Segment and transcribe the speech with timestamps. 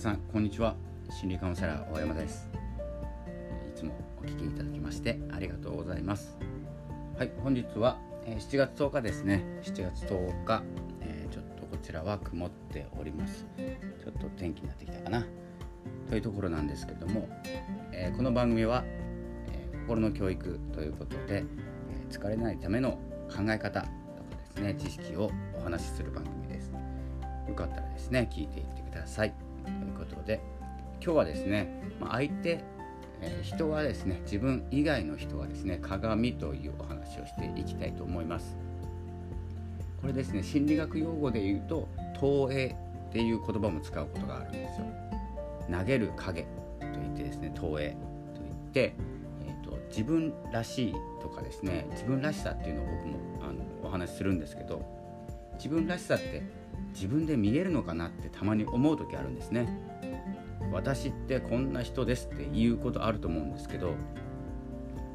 [0.00, 0.76] さんこんにちは。
[1.10, 2.48] 心理カウンセラー大山です。
[3.68, 6.38] いつもお聞きいただきましてありがとうございます。
[7.18, 9.44] はい本日は7月10日ですね。
[9.62, 10.62] 7月10日、
[11.02, 13.44] えー、ちょっとこちらは曇っております。
[14.02, 15.26] ちょっと天気になってきたかな。
[16.08, 17.28] というところなんですけども、
[17.92, 21.44] えー、この番組は、えー、心の教育ということで、え
[22.08, 22.92] 疲れないための
[23.28, 23.92] 考え方とか
[24.38, 26.72] ですね知識をお話しする番組です。
[27.46, 29.49] よかったらですね聞いていってください。
[29.70, 30.40] いうことで
[31.02, 31.66] 今日はですね、
[32.10, 32.62] 相手、
[33.22, 38.56] え、人はですね自分以外の人はですね鏡というお話をしていきたいと思います。
[40.00, 41.88] これですね心理学用語で言うと
[42.18, 44.86] 投影っていう言葉も使うことがあるんですよ。
[45.70, 46.48] 投げる影と
[46.80, 47.96] 言ってですね投影と
[48.42, 48.94] 言って、
[49.46, 54.84] えーと、自分らしいとかですね自分らしさっていうのを僕もあのお話しするんですけど
[55.54, 56.42] 自分らしさって
[56.92, 59.68] 自分で見えるのかなってたまに思う時あるんですね。
[60.72, 63.94] 私ってこんな人ですって言うことあると思うんですけど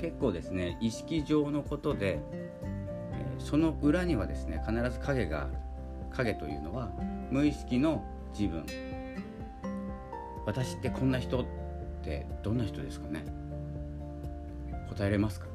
[0.00, 2.20] 結構ですね意識上のことで、
[3.38, 5.54] その裏にはですね必ず影がある
[6.12, 6.90] 影というのは
[7.30, 8.04] 無意識の
[8.36, 8.66] 自分。
[10.46, 11.44] 私ってこんな人っ
[12.02, 13.24] てどんな人ですかね？
[14.88, 15.46] 答えれますか？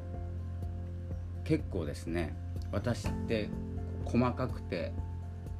[1.43, 2.35] 結構ですね
[2.71, 3.49] 私って
[4.05, 4.93] 細かくて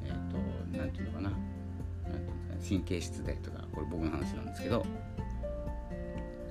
[0.03, 0.37] えっ、ー、と
[0.71, 1.29] 何て言うのかな。
[1.29, 1.39] 何て
[2.05, 4.85] 言うんですか神経質でとかこれ僕の話なんですけど。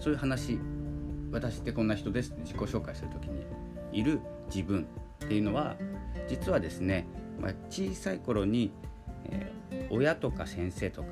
[0.00, 0.58] そういう話
[1.30, 3.44] 私ってこんな人ですって自己紹介する時に
[3.92, 4.20] いる
[4.52, 4.86] 自分
[5.24, 5.76] っていうのは
[6.28, 7.06] 実はですね、
[7.38, 8.72] まあ、小さい頃に、
[9.26, 11.08] えー、親とか先生とか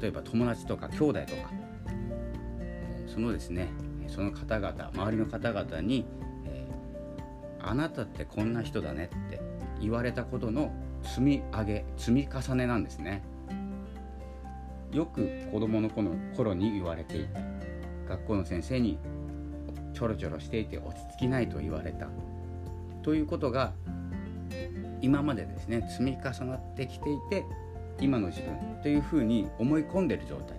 [0.00, 1.50] 例えば友達とか兄弟とか、
[2.60, 3.68] え、そのですね
[4.08, 6.06] その方々周りの方々に、
[6.46, 9.40] えー、あなたってこんな人だねって
[9.80, 10.72] 言われたことの
[11.02, 13.22] 積み上げ積み重ねなんですね。
[14.92, 17.40] よく子供の頃に言われていた。
[18.08, 18.98] 学校の先生に
[19.94, 22.08] ちょろちょろしていて落ち着きないと言われた。
[23.02, 23.72] ということが
[25.00, 27.44] 今までですね積み重なってきていて
[28.00, 30.58] 今の自分というふうに思い込んでる状態。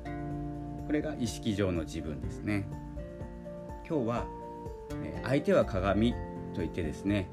[0.87, 2.67] これが意識上の自分ですね。
[3.87, 4.25] 今日は
[5.23, 6.13] 相手は鏡
[6.53, 7.29] といってですね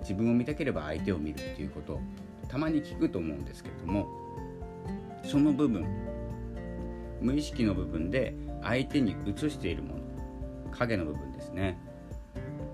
[0.00, 2.00] 自分を見たければ相手を見るということ。
[2.48, 4.08] たまに聞くと思うんですけれども
[5.24, 5.86] その部分
[7.20, 10.00] 無意識の部分で相手に映しているもの
[10.70, 11.78] 影の部分ですね、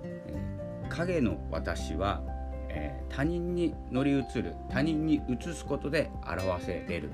[0.05, 2.23] えー、影の私は、
[2.69, 7.11] えー、他人に乗り移る他人に映すことで表せれる。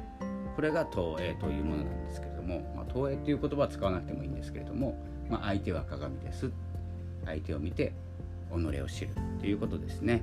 [0.56, 4.98] これが投影というものなんですけれども、まあ、投影という言葉は使わなくてもいいんですけれども、
[5.28, 6.50] まあ、相手は鏡です。
[7.24, 7.92] 相手を見て
[8.50, 10.22] 己を知るということですね。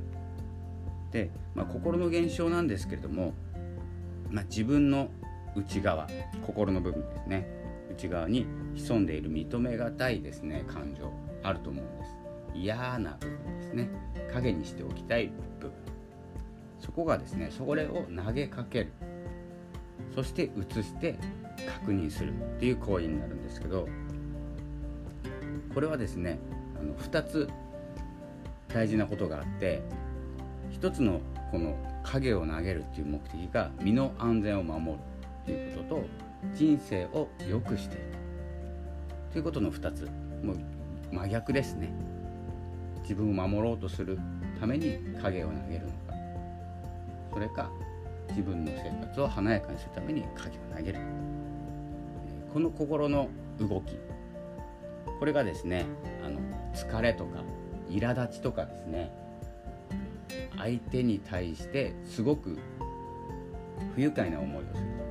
[1.17, 3.33] で、まあ、心の現象なんですけれども、
[4.29, 5.09] まあ、自分の
[5.55, 6.07] 内側
[6.45, 7.47] 心の部分ですね。
[7.91, 8.45] 内側に
[8.75, 10.63] 潜んでいる認めがたいですね。
[10.67, 11.11] 感情
[11.41, 12.11] あると思うんです。
[12.53, 13.89] 嫌な部分ですね。
[14.31, 15.71] 影にしておきたい部分。
[16.79, 18.93] そこがですねそれを投げかける。
[20.13, 21.17] そして移して
[21.79, 22.33] 確認する。
[22.33, 23.87] っていう行為になるんですけど
[25.73, 26.37] これはですね
[26.79, 27.49] あの2つ
[28.67, 29.81] 大事なことがあって
[30.79, 31.21] 一つの
[31.51, 35.03] この影を投げるっていう目的が身の安全を守る
[35.43, 36.05] ということと
[36.53, 38.03] 人生を良くしていく
[39.33, 40.07] ということの2つ。
[40.43, 40.57] もう
[41.11, 41.91] 真逆ですね。
[43.01, 44.19] 自分を守ろうとする
[44.59, 45.97] ために影を投げるのか。
[47.33, 47.71] それか
[48.29, 50.99] 自分の生活を華やかにするために影を投げる。
[52.53, 53.29] この心の
[53.59, 53.97] 動き。
[55.17, 55.85] これがですね
[56.23, 56.39] あの
[56.75, 57.41] 疲れとか
[57.89, 59.11] 苛立ちとかですね。
[60.57, 62.57] 相手に対してすごく
[63.95, 65.07] 不愉快な思いをするとか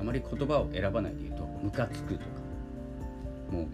[0.00, 2.26] あまり言葉を選ばないで言うとムカつくとか
[3.50, 3.68] も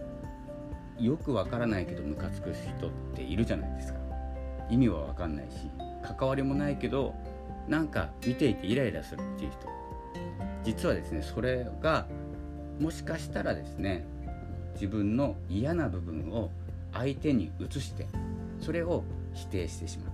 [1.00, 3.98] うよくわからないけどムカつく人っているじゃないですか。
[4.70, 5.70] 意味はわかんないし
[6.02, 7.14] 関わりもないけど
[7.68, 9.68] なんか見ていてイライラするっていう人。
[10.64, 12.06] 実はですねそれが
[12.80, 14.06] もしかしたらですね
[14.74, 16.50] 自分の嫌な部分を
[16.92, 18.06] 相手に移して
[18.60, 19.04] それを
[19.34, 20.13] 否定してしまってい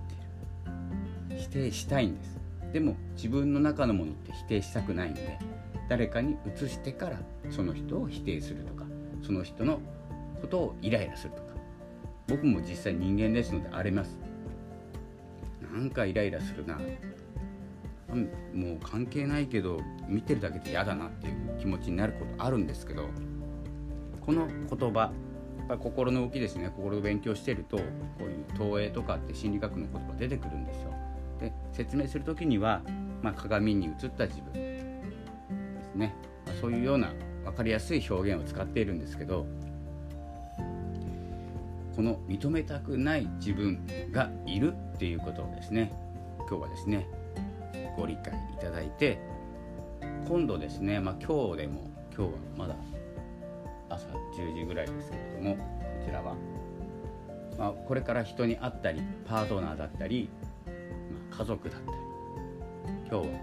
[1.41, 2.39] 否定したいんです。
[2.73, 5.37] でも自分の中のものって否定したくないんで
[5.89, 8.85] 誰かに移してからその人を否定するとか
[9.21, 9.81] その人の
[10.39, 11.51] ことをイライラするとか。
[12.27, 14.17] 僕も実際人間ですのであります。
[15.73, 16.79] なんかイライラするな。
[18.53, 23.07] もう関係ないけど見てるだけで嫌だなっていう気持ちになることあるんですけど
[24.19, 25.13] この言葉
[25.59, 26.69] やっぱ心の動きですね。
[26.75, 27.83] 心の勉強してるとこ
[28.19, 30.93] ういう投影とかって心理学の言葉出てくるんですよ。
[31.71, 32.81] 説明する時には、
[33.21, 34.85] まあ、鏡に映った自分です
[35.81, 36.15] ですね
[36.59, 37.11] そういうような
[37.43, 39.45] 分かりやすい表現を使っているんですけど
[41.95, 45.91] この認めたくない自分がいるっていうことをですね
[46.49, 47.07] 今日はですね
[47.97, 49.19] ご理解いただいて
[50.27, 52.75] 今度ですね、まあ、今日でも今日はまだ
[53.89, 55.61] 朝10時ぐらいですけれどもこ
[56.05, 56.35] ちらは、
[57.57, 60.29] まあ、これから人に会ったりパートナーだったり、
[61.31, 61.97] 家族だったり
[63.09, 63.33] 今日は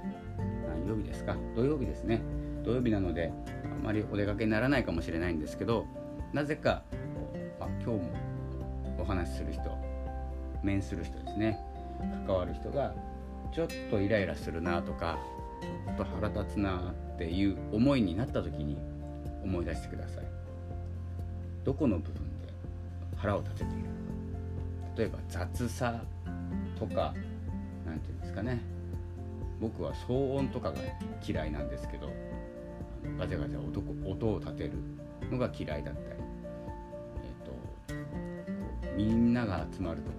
[0.68, 1.36] 何曜日ですか？
[1.56, 2.22] 土曜日ですね。
[2.64, 3.32] 土曜日なので
[3.64, 5.86] あまりお出かけにならないかもしれないんですけど
[6.32, 6.82] なぜか、
[7.58, 8.12] まあ、今日も
[8.98, 9.62] お話しする人
[10.62, 11.58] 面する人ですね。
[12.26, 12.94] 関わる人が
[13.52, 15.18] ちょっとイライラするなとか
[15.86, 18.78] ちょっと腹立つなっていう思いになった時に
[19.42, 20.24] 思い出してください。
[21.64, 22.48] どこの部分で
[23.16, 23.72] 腹を立てている
[24.96, 26.02] 例えば雑さ
[26.78, 27.14] とか
[27.88, 28.60] 何て言うんですかね。
[29.60, 30.78] 僕は騒音とかが
[31.26, 32.08] 嫌いなんですけど
[33.18, 34.72] ガチャガチャ音音を立てる
[35.30, 36.06] のが嫌いだったり、
[37.90, 40.16] えーと、みんなが集まるとこ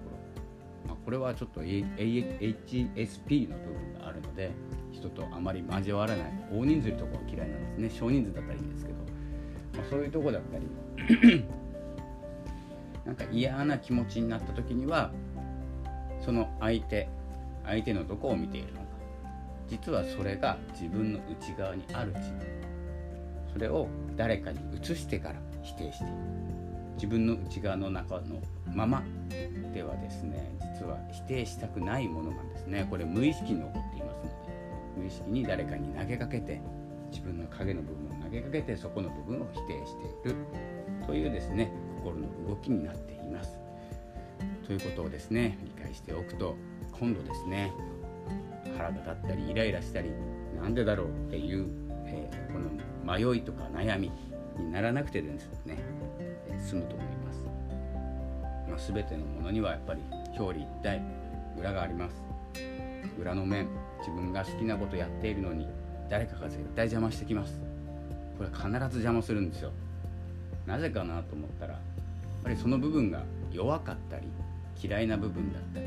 [0.84, 4.50] ろ、まあ、これはちょっと HSP の部分があるので
[4.92, 7.90] 人とあまり交わらない大人数いるところは嫌いなんですね。
[7.98, 8.98] 少人数だったらいいんですけど、
[9.78, 11.46] まあ、そういうとこだったり
[13.06, 15.10] なんか嫌な気持ちになった時には
[16.20, 17.08] その相手
[17.70, 18.86] 相手のどこを見ているのか。
[19.68, 22.40] 実はそれが自分の内側にある自分。
[23.52, 23.86] それを
[24.16, 26.12] 誰かに移してから否定している。
[26.94, 28.42] 自分の内側の中の
[28.74, 29.02] まま
[29.72, 32.86] ではですね実は否定したくないものなんですね。
[32.90, 34.30] これ無意識に起こっていますので。
[34.98, 36.60] 無意識に誰かに投げかけて
[37.12, 39.94] 自分の影の部分を投げかけてそこの部分を否定し
[40.24, 40.36] ている。
[41.06, 41.72] というですね
[42.02, 43.58] 心の動きになっています。
[44.66, 46.56] ということをですね理解しておくと
[47.00, 47.72] 今度ですね
[48.76, 50.10] 腹が立ったりイライラしたり
[50.60, 51.66] なんでだろうっていう、
[52.04, 54.12] えー、この迷いとか悩み
[54.58, 55.78] にならなくてですね、
[56.20, 57.38] えー、済むと思います、
[58.68, 60.02] まあ、全てのものにはやっぱり
[60.38, 61.02] 表裏一体
[61.58, 62.30] 裏があります。
[63.18, 63.68] 裏の面
[63.98, 65.68] 自分が好きなことやっているのに
[66.08, 67.58] 誰かが絶対邪魔してきます。
[68.38, 69.72] これ必ず邪魔するんですよ。
[70.66, 71.82] なぜかなと思ったらやっ
[72.44, 73.22] ぱりその部分が
[73.52, 74.28] 弱かったり
[74.82, 75.86] 嫌いな部分だったり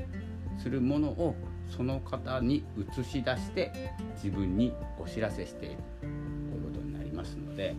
[0.57, 1.35] するものを
[1.69, 5.77] その方に映し出して自分にお知らせしている。
[6.01, 7.75] ということになりますので、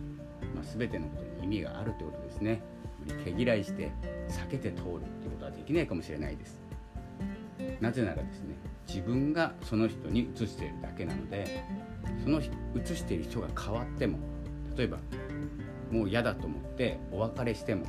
[0.53, 2.61] まあ、全てのことに意味があるということですね。
[3.23, 3.91] 毛嫌いして
[4.29, 4.99] 避けて通るという
[5.31, 6.65] ことはできないかもしれないです。
[7.79, 8.55] なぜならですね
[8.87, 11.63] 自分がその人に移しているだけなので
[12.23, 14.19] その移している人が変わっても
[14.77, 14.97] 例えば
[15.91, 17.85] もう嫌だと思ってお別れしても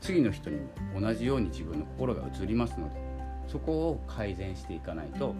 [0.00, 3.00] 次の人にも同じように自分の心が移りますので
[3.48, 5.34] そこを改善していかないと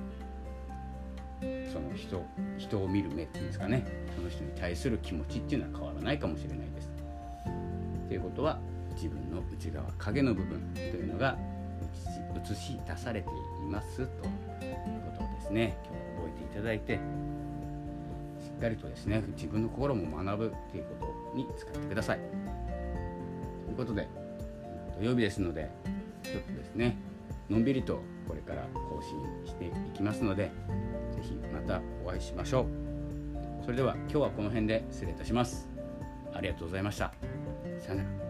[1.73, 2.25] その人
[2.59, 3.85] 人を見る目っていうんですかね
[4.15, 6.91] その人に対する気持ちっていうのは変わらないかもしれないです。
[8.09, 8.59] ということは
[8.95, 11.37] 自分の内側影の部分というのが
[12.37, 13.33] 映し出されてい
[13.71, 14.19] ますというこ
[15.19, 16.99] とをですね今日覚えていただいてし
[18.57, 22.19] っかりとですね自分の心も学ぶということに使ってください。
[23.67, 24.09] ということで
[24.99, 25.71] 土曜日ですので
[26.23, 26.97] ちょっとですね
[27.51, 30.51] のんびりとこれから更新していきますので
[31.13, 32.67] 是非またお会いしましょう。
[33.65, 35.69] それでは今日はこの辺で失礼いたします。
[36.33, 37.13] ありがとうございました。
[37.79, 38.22] さよなら。